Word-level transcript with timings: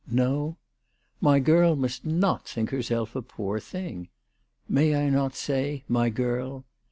"No?"" 0.25 0.57
My 1.21 1.37
girl 1.39 1.75
must 1.75 2.05
not 2.07 2.47
think 2.47 2.71
herself 2.71 3.15
a 3.15 3.21
poor 3.21 3.59
thing. 3.59 4.09
May 4.67 4.95
I 4.95 5.11
not 5.11 5.35
say, 5.35 5.83
my 5.87 6.09
girl? 6.09 6.65